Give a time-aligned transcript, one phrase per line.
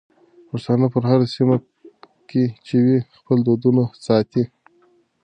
[0.49, 1.55] پښتانه په هره سيمه
[2.29, 4.43] کې چې وي خپل دودونه ساتي.